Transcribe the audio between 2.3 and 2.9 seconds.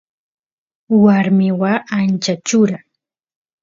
chura